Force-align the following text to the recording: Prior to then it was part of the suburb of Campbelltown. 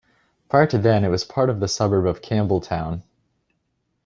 Prior 0.49 0.65
to 0.65 0.79
then 0.79 1.03
it 1.05 1.09
was 1.09 1.23
part 1.23 1.47
of 1.51 1.59
the 1.59 1.67
suburb 1.67 2.07
of 2.07 2.23
Campbelltown. 2.23 3.03